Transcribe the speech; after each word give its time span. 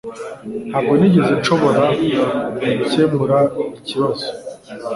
Ntabwo 0.69 0.93
nigeze 0.99 1.31
nshobora 1.39 1.83
gukemura 2.51 3.37
ikibazo 3.79 4.27